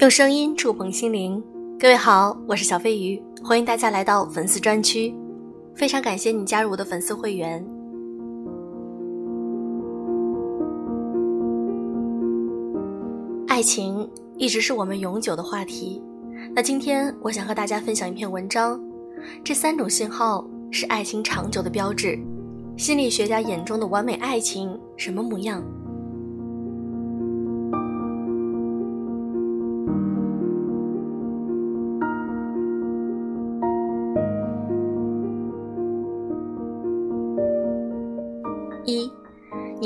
[0.00, 1.44] 用声音触碰心灵，
[1.78, 5.14] 各位好，我是小飞鱼，欢迎大家来到粉丝专区，
[5.74, 7.62] 非常感谢你加入我的粉丝会员。
[13.46, 16.02] 爱情一直是我们永久的话题，
[16.54, 18.80] 那今天我想和大家分享一篇文章，
[19.44, 22.18] 这三种信号是爱情长久的标志，
[22.74, 25.62] 心理学家眼中的完美爱情什么模样？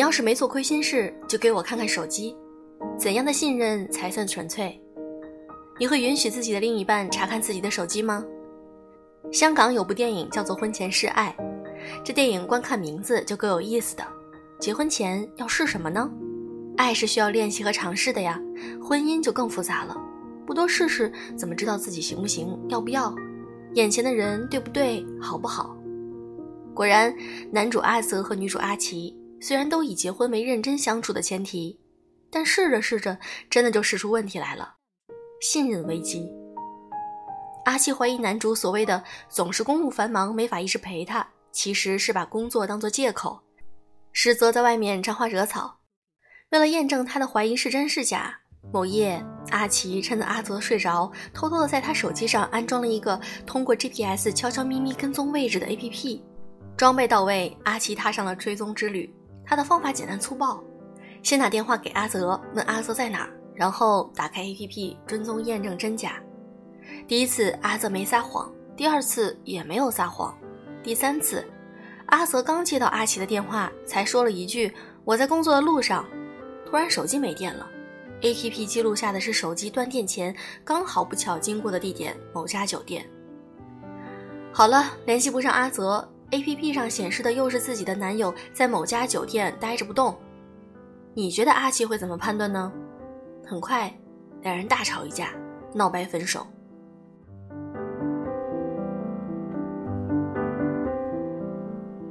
[0.00, 2.34] 你要是没做亏心事，就给我看看手机。
[2.98, 4.80] 怎样的信任才算纯粹？
[5.78, 8.24] 你会允许自己的另一半查看自己的手机吗？
[9.30, 11.36] 香港有部电影叫做《婚前试爱》，
[12.02, 14.02] 这电影光看名字就够有意思的。
[14.58, 16.10] 结婚前要试什么呢？
[16.78, 18.40] 爱是需要练习和尝试的呀，
[18.82, 19.94] 婚姻就更复杂了。
[20.46, 23.14] 不多试试，怎么知道自己行不行，要不要？
[23.74, 25.76] 眼前的人对不对，好不好？
[26.72, 27.14] 果然，
[27.52, 31.80] 男主阿泽和女主阿奇虽然都以结婚为认真相处的前提，
[32.30, 34.74] 但试着试着，真的就试出问题来了，
[35.40, 36.30] 信任危机。
[37.64, 43.40] 阿奇怀疑男主所谓的总是公务繁忙，没法一直陪她，其实是把工作当做借口，
[44.12, 45.78] 实则在外面沾花惹草。
[46.50, 48.40] 为了验证他的怀疑是真是假，
[48.72, 56.20] 某夜，阿奇趁着阿泽睡着，偷偷的在他手机上安装了一个通过 GPS 悄悄咪咪跟踪位置的 APP。
[56.76, 59.12] 装备到位，阿奇踏上了追踪之旅。
[59.50, 60.62] 他的方法简单粗暴：
[61.24, 66.22] 先打电话给阿泽，问阿泽在哪儿，然后打开 APP 追踪验证真假。
[67.08, 70.38] 第一次阿泽没撒谎，第二次也没有撒谎，
[70.84, 71.44] 第三次，
[72.06, 74.72] 阿泽刚接到阿奇的电话，才说了一句
[75.04, 76.06] ：“我在工作的路上。”
[76.64, 77.68] 突然手机没电了
[78.20, 80.32] ，APP 记录下的是手机断电前
[80.64, 83.04] 刚好不巧经过的地点某家酒店。
[84.52, 86.08] 好了，联系不上阿泽。
[86.32, 90.16] A P P 上显示的又是自己的男友在某家酒店待着不动，
[91.12, 92.72] 你觉得阿奇会怎么判断呢？
[93.44, 93.92] 很快，
[94.42, 95.30] 两人大吵一架，
[95.74, 96.46] 闹掰分手。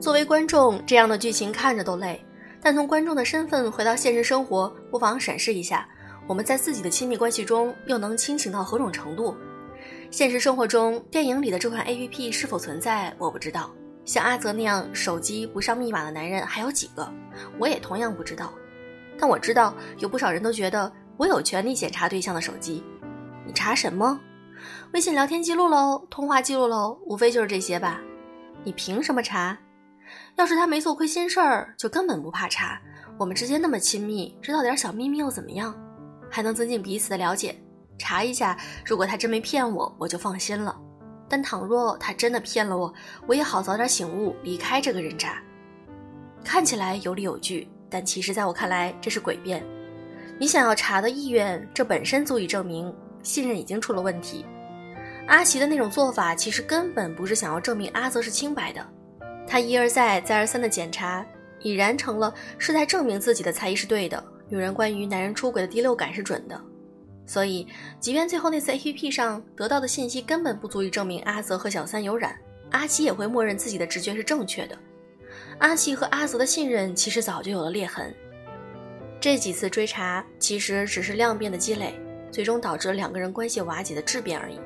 [0.01, 2.21] 作为观众，这样的剧情看着都累，
[2.61, 5.87] 但从观众的身份回到现实生活，不妨审视一下，
[6.27, 9.33] 我们在自己的亲密关系中又能清醒到何种程度？
[10.11, 13.69] 现实生活中，电影里的这款 A P P 是否存在，我不知道。
[14.09, 17.07] 像阿泽那样手机不上密码的男人还有几个？
[17.59, 18.51] 我也同样不知道。
[19.19, 22.83] 但我知道有不少人都觉得我有权利检查对象的手机。
[23.45, 24.19] 你查什么？
[24.93, 28.01] 微信聊天记录喽，通话记录喽，无非就是这些吧？
[28.63, 29.55] 你凭什么查？
[30.37, 32.81] 要是他没做亏心事儿，就根本不怕查。
[33.19, 35.71] 我们之间那么亲密，知道点小秘密又怎么样？
[36.31, 37.55] 还能增进彼此的了解。
[37.99, 40.75] 查一下，如果他真没骗我，我就放心了。
[41.29, 42.93] 但倘若他真的骗了我，
[43.27, 45.41] 我也好早点醒悟，离开这个人渣。
[46.43, 49.63] 看起来有理有据，但其实在我看来这是诡辩。
[50.39, 54.45] 你想要查的意愿，这本身足以证明信任已经出了问题。
[55.27, 58.83] 阿奇的那种做法，其实根本不是想要证明阿泽是清白的。
[59.45, 61.25] 他一而再、再而三的检查，
[61.59, 64.23] 已然成了是在证明自己的猜疑是对的。
[64.47, 66.59] 女人关于男人出轨的第六感是准的。
[67.29, 67.67] 所以，
[67.99, 72.35] 即便最后那次 A P P 上得到的信息根本不足以证明阿泽和小三有染，
[72.71, 74.75] 阿奇也会默认自己的直觉是正确的。
[75.59, 78.11] 阿奇和阿泽的信任其实早就有了裂痕。
[79.21, 81.93] 这几次追查其实只是量变的积累，
[82.31, 84.59] 最终导致了两个人关系瓦解的质变而已。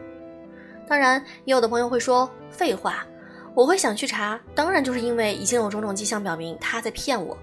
[0.87, 3.05] 当然，也有的朋友会说废话，
[3.53, 7.37] 我会想去查，当然就是因为已经有种种迹象表明他在骗我。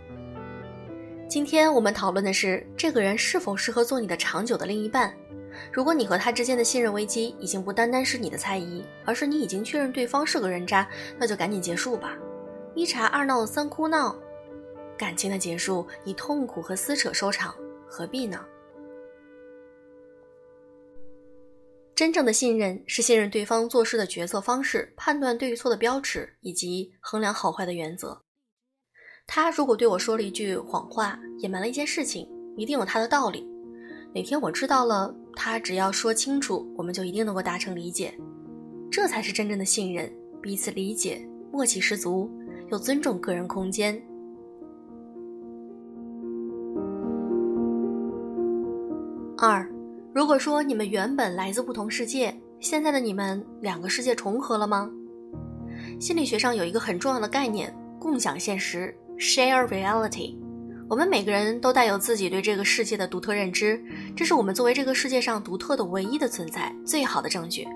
[1.30, 5.14] 今天我们讨论的是这个人是否适合做你的长久的另一半。
[5.72, 12.18] 如果你和他之间的信任危机已经不单单是你的猜疑，而是你已经确认对方是个人渣，那就赶紧结束吧。
[12.74, 14.18] 一查二闹三哭闹，
[14.98, 17.54] 感情的结束以痛苦和撕扯收场，
[17.86, 18.44] 何必呢？
[21.94, 28.20] 真正的信任是信任对方做事的决策方式、判断对与错的标尺以及衡量好坏的原则。
[29.32, 33.48] 他如果对我说了一句谎话，隐瞒了一件事情，一定有他的道理。
[34.12, 38.12] 哪天我知道了，他只要说清楚，我们就一定能够达成理解。
[38.90, 40.12] 这才是真正的信任，
[40.42, 42.28] 彼此理解，默契十足，
[42.72, 43.94] 又尊重个人空间。
[49.38, 49.64] 二，
[50.12, 54.90] 如果说你们原本来自不同世界，现在的你们两个世界重合了吗？
[56.00, 58.92] 心理学上有一个很重要的概念：共享现实。
[59.20, 60.34] Share reality，
[60.88, 63.78] 我们每个人都带有自己对这个世界的独特认知，
[64.16, 67.68] 这是我们作为这个世界上独特的唯一的存在最好的证据。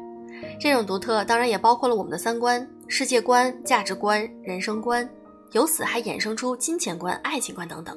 [0.58, 5.06] 这种独特当然也包括了我们的三观、世界观、价值观、人生观，
[5.52, 7.94] 由此还衍生出金钱观、爱情观等等。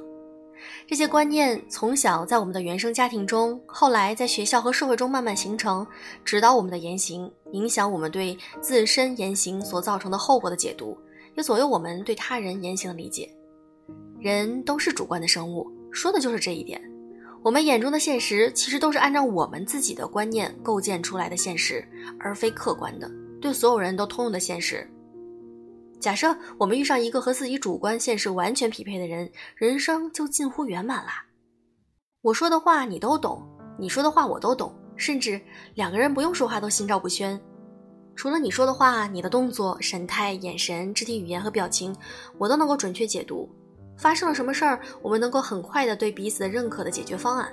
[0.85, 5.87] 这些观念从小在我们的原生家庭中，后来在学校和社会中慢慢形成，
[6.25, 10.97] 指导我们的言行，影响我们对自身言行所造成的后果的解读，
[11.35, 13.31] 也左右我们对他人言行的理解。
[14.19, 16.81] 人都是主观的生物，说的就是这一点。
[17.43, 21.87] 我们眼中的现实，其实都是按照我们自己的观念构建出来的现实，
[22.19, 23.09] 而非客观的、
[23.39, 24.89] 对所有人都通用的现实。
[25.99, 31.25] 假设我们遇上一个和自己主观现实完全匹配的人，人生就近乎圆满啦。
[32.21, 33.41] 我说的话你都懂，
[33.79, 35.39] 你说的话我都懂，甚至
[35.75, 37.39] 两个人不用说话都心照不宣。
[38.15, 41.95] 除了你说的话，你的动作、神态、眼神、肢体语言和表情，
[42.39, 43.47] 我都能够准确解读。
[43.97, 47.51] 发生了什么事儿，我们能够很快的对彼此的认可的解决方案。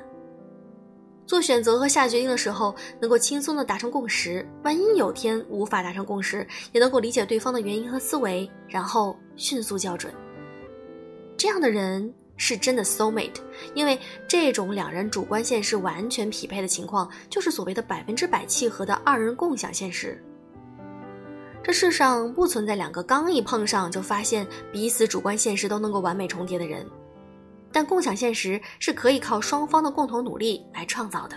[1.26, 4.46] 做选择和下决定的时候，能够轻松的达成共识。
[4.62, 10.12] 万一有天无法达成共识，也能够理解对方的原因和思维，然后迅速校准。
[11.34, 13.40] 这样的人是真的 soul mate，
[13.72, 13.98] 因为
[14.28, 20.22] 这种两人主观现实完全匹配的情况，就是所谓的百分之百契合的二人共享现实。
[21.64, 26.86] 这世上不存在两个刚一碰上就发现彼此主观现实都能够完美重叠的人，
[27.72, 31.34] 但共享现实是可以靠双方的共同努力来创造的。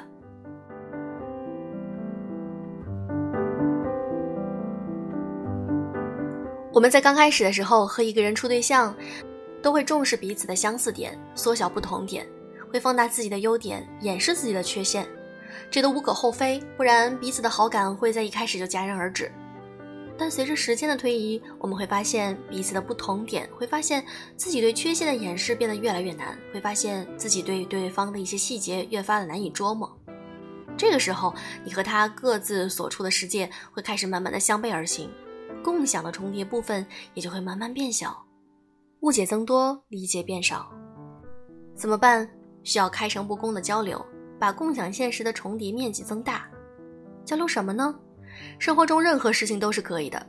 [6.74, 8.94] 我们在刚开始的时候和一个人处对象，
[9.62, 12.27] 都会重视彼此的相似点，缩小不同点，
[12.69, 15.07] 会放大自己的优点，掩饰自己的缺陷，
[15.71, 19.31] 这都无可厚非，不然彼此的好感会在一开始就戛然而止。
[20.17, 24.03] 但随着时间的推移，我们会发现彼此的不同点，会发现
[24.35, 29.89] 自己对缺陷的掩饰变得越来越难，会发现自己对对方的一些细节越发的难以捉摸。
[30.75, 31.33] 这个时候，
[31.63, 35.09] 你和他各自所处的世界会开始慢慢的相背而行，
[35.63, 38.25] 共享的重叠部分也就会慢慢变小，
[39.01, 40.71] 误解增多，理解变少。
[41.75, 42.27] 怎么办？
[42.63, 44.03] 需要开诚布公的交流，
[44.39, 46.47] 把共享现实的重叠面积增大。
[47.23, 47.97] 交流什么呢？
[48.60, 50.25] 生活中任何事情都是可以的，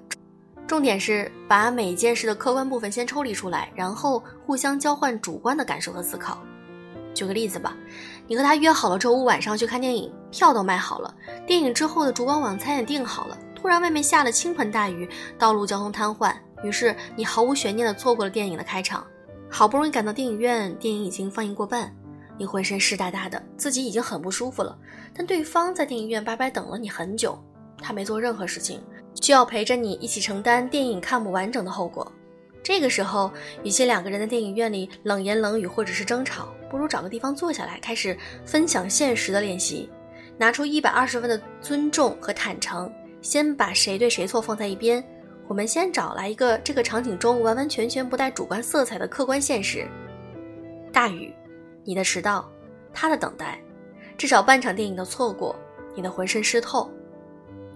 [0.67, 6.39] 重点是把每件事的客观部分先抽离出来，然后互相交换主观的感受和思考。
[7.15, 7.77] 举个例子吧，
[8.27, 11.13] 你和他约好了周五晚上去看电影，票都买好了，
[11.47, 13.37] 电影之后的烛光晚餐也订好了。
[13.55, 16.33] 突然外面下了倾盆大雨，道路交通瘫痪，
[16.63, 19.05] 于是你毫无悬念地错过了电影的开场。
[19.51, 21.93] 好不容易赶到电影院，电影已经放映过半，
[22.37, 24.79] 你浑身湿哒哒的，自己已经很不舒服了，
[25.13, 27.37] 但对方在电影院白白等了你很久。
[27.81, 28.81] 他没做任何事情，
[29.21, 32.11] 需要陪着你一起承担电影看不完整的后果。
[32.63, 33.33] 这个时候，
[33.63, 39.89] 与其两个人在电影院里冷言冷语或者是争吵，不如找个地方坐下来，开始分享现实的练习，
[40.37, 42.93] 拿出一百二十分的尊重和坦诚，
[43.23, 45.03] 先把谁对谁错放在一边。
[45.47, 49.89] 我们先找来一个这个场景中完完全全不带主观色彩的客观现实：
[50.93, 51.33] 大雨，
[51.85, 52.53] 你的迟到，
[52.93, 53.59] 他的等待，
[54.19, 55.57] 至少半场电影的错过，
[55.95, 56.91] 你的浑身湿透。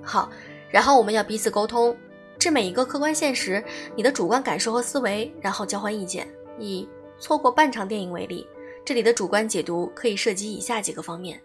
[0.02, 0.30] 好，
[0.70, 1.96] 然后我们要彼此沟通，
[2.38, 3.62] 这每一个客观现实，
[3.96, 6.28] 你的主观感受和思维，然后交换意见。
[6.58, 6.88] 以
[7.18, 8.46] 错过半场电影为例，
[8.84, 11.40] 这里的主观解读可以涉及以下几个方面：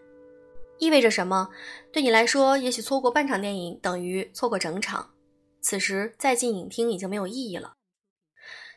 [0.80, 1.50] 意味着什么？
[1.92, 5.12] 对你来说，也许错过半场电影等于错过整场，
[5.62, 7.74] 此时再进影厅已经没有意义了。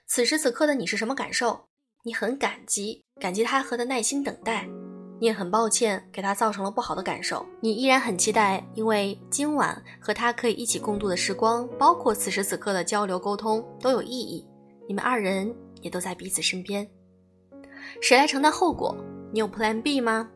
[0.06, 1.66] 此时此刻的你是什么感受？
[2.02, 4.68] 你很感激，感激他和的耐心等待。
[5.20, 14.46] 你也很抱歉给他造成了不好的感受，你依然很期待，因为今晚和他可以一起共度的时光，包括此时此刻的交流沟通都有意义。
[14.88, 16.88] 你们二人也都在彼此身边，
[18.00, 18.96] 谁来承担后果？
[19.30, 20.30] 你有 Plan B 吗？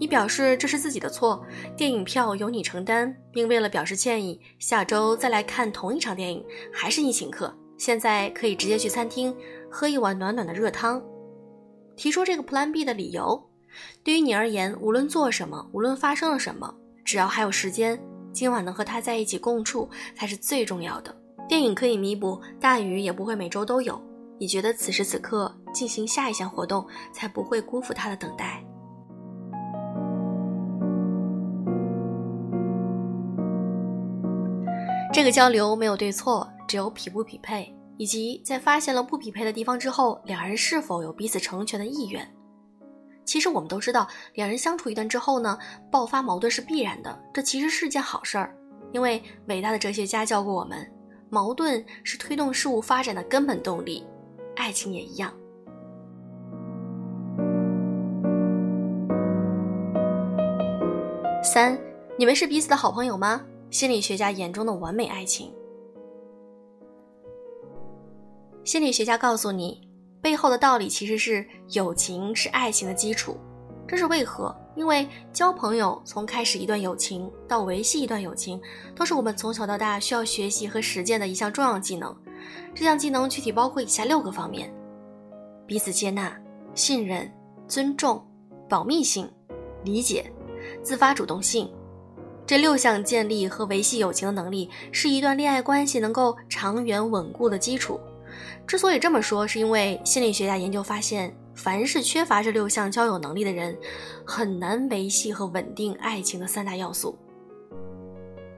[0.00, 1.44] 你表示这是自己的错，
[1.76, 7.56] 电影票由你承担，并为了表示歉意，下周再来看同一场电影，还是你请客。
[7.76, 9.32] 现在可以直接去餐厅
[9.70, 11.00] 喝一碗暖暖的热汤。
[11.96, 13.47] 提出这个 Plan B 的理由。
[14.02, 18.00] 对于你而言，无论做什么，无论发生了什么，只要还有时间，
[18.32, 21.14] 今晚能和他在一起共处才是最重要的。
[21.48, 24.00] 电影可以弥补，大雨也不会每周都有。
[24.38, 28.62] 你觉得此时此刻进行下一项活动，才不会辜负他的等待。
[35.12, 42.30] 这个交流没有对错，只有匹不匹配，以及在发现了不匹配的地方之后，两人是否有彼此成全的意愿。
[43.28, 45.58] 其实我们都知道两人相处一段之后呢
[45.90, 48.56] 爆发矛盾是必然的这其实是件好事儿。
[48.90, 50.90] 因为伟大的哲学家教过我们
[51.28, 54.02] 矛盾是推动事物发展的根本动力
[54.56, 55.30] 爱情也一样。
[61.44, 61.78] 三
[62.18, 63.42] 你们是彼此的好朋友吗？
[63.70, 65.52] 心理学家眼中的完美爱情。
[68.64, 69.87] 心理学家告诉你
[70.20, 73.36] 背后的道理其实是友情是爱情的基础。
[73.86, 74.54] 这是为何？
[74.76, 78.60] 因为交朋友从开始一段友情到维系一段友情，
[78.94, 82.14] 都是我们从小到大需要学习和实践的一项重要技能。
[82.74, 84.72] 这项技能具体包括以下六个方面：
[85.66, 86.38] 彼此接纳、
[86.74, 87.28] 信任、
[87.66, 88.24] 尊重、
[88.68, 89.28] 保密性、
[89.82, 90.30] 理解、
[90.82, 91.68] 自发主动性。
[92.46, 97.98] 这六项建立和维系友情的能力，是一段恋爱关系能够长远稳固的基础。
[98.66, 103.76] 之所以这么说，是因为心理学家研究发现，凡是缺乏这六项交友能力的人，
[104.24, 107.16] 很难维系和稳定爱情的三大要素。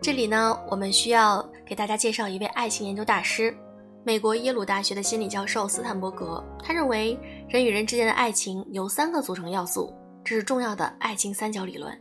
[0.02, 3.54] 这里呢，我们需要给大家介绍一位爱情研究大师。
[4.02, 7.18] 美国耶鲁大学的心理教授斯坦伯格，他认为
[7.48, 9.92] 人与人之间的爱情由三个组成要素，
[10.24, 11.92] 这是重要的爱情三角理论：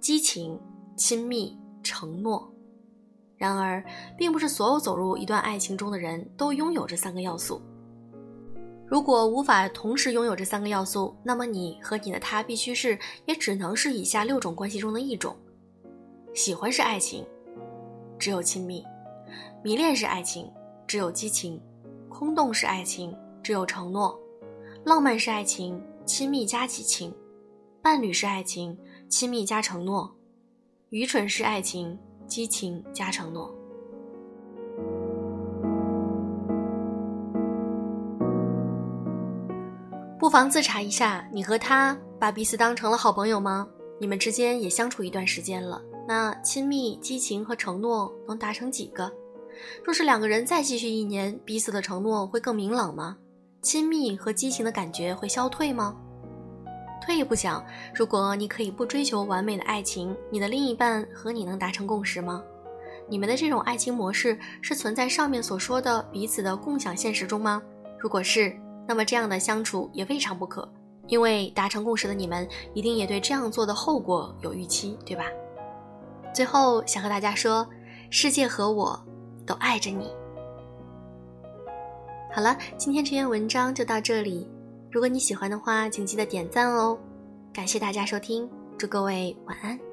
[0.00, 0.58] 激情、
[0.96, 2.50] 亲密、承诺。
[3.42, 3.84] 然而，
[4.16, 7.60] 并不是所有走入一段爱情中的人都拥有这三个要素。
[8.86, 12.96] 如果无法同时拥有这三个要素，那么你和你的他必须是，
[13.26, 15.36] 也只能是以下六种关系中的一种：
[16.32, 17.26] 喜欢是爱情，
[18.16, 18.84] 只有亲密；
[19.64, 20.48] 迷恋是爱情。
[20.86, 21.60] 只有激情，
[22.08, 24.16] 空洞是爱情；只有承诺，
[24.84, 27.10] 浪漫是爱情，亲密加激情；
[27.82, 30.08] 伴侣是爱情，亲密加承诺；
[30.90, 31.98] 愚蠢是爱情，
[32.32, 33.54] 激情加承诺。
[40.18, 43.68] 不妨自查一下，你和他把彼此当成了好朋友吗？
[44.00, 49.12] 你们之间也相处一段时间了，那亲密、激情和承诺能达成几个？
[49.84, 53.18] 若是两个人再继续一年，彼此的承诺会更明朗吗？
[53.60, 55.94] 亲密和激情的感觉会消退吗？
[57.04, 62.42] 退一步讲，如果你可以不追求完美的爱情，你的另一半和你能达成共识吗？
[63.08, 67.60] 你们的这种爱情模式是存在上面所说的彼此的共享现实中吗？
[67.98, 68.56] 如果是，
[68.86, 70.66] 那么这样的相处也未尝不可，
[71.08, 75.24] 因为达成共识的你们一定也对这样做的后果有预期，对吧？
[76.32, 77.66] 最后想和大家说，
[78.10, 78.98] 世界和我。
[79.44, 80.08] 都爱着你。
[82.32, 84.48] 好了，今天这篇文章就到这里。
[84.92, 86.98] 如果你喜欢的话，请记得点赞哦。
[87.50, 88.46] 感谢大家收听，
[88.76, 89.91] 祝各位晚安。